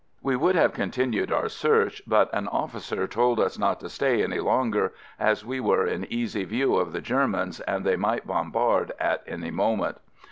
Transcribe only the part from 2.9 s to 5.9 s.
told us not to stay any longer, as we were